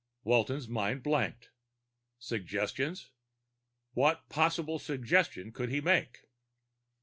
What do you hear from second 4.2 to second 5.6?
possible suggestion